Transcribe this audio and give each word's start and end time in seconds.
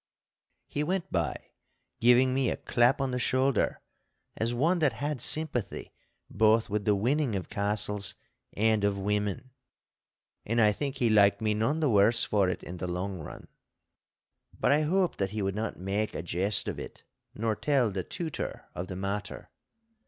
He 0.65 0.83
went 0.83 1.11
by, 1.11 1.35
giving 1.99 2.33
me 2.33 2.49
a 2.49 2.57
clap 2.57 2.99
on 2.99 3.11
the 3.11 3.19
shoulder, 3.19 3.81
as 4.35 4.51
one 4.51 4.79
that 4.79 4.93
had 4.93 5.21
sympathy 5.21 5.91
both 6.27 6.71
with 6.71 6.85
the 6.85 6.95
winning 6.95 7.35
of 7.35 7.49
castles 7.51 8.15
and 8.53 8.83
of 8.83 8.97
women. 8.97 9.51
And 10.43 10.59
I 10.59 10.71
think 10.71 10.95
he 10.97 11.11
liked 11.11 11.39
me 11.39 11.53
none 11.53 11.81
the 11.81 11.89
worse 11.91 12.23
for 12.23 12.49
it 12.49 12.63
in 12.63 12.77
the 12.77 12.87
long 12.87 13.19
run. 13.19 13.47
But 14.59 14.71
I 14.71 14.81
hoped 14.81 15.19
that 15.19 15.29
he 15.37 15.43
would 15.43 15.53
not 15.55 15.77
make 15.79 16.15
a 16.15 16.23
jest 16.23 16.67
of 16.67 16.79
it 16.79 17.03
nor 17.35 17.55
tell 17.55 17.91
the 17.91 18.03
Tutor 18.03 18.65
of 18.73 18.87
the 18.87 18.95
matter. 18.95 19.51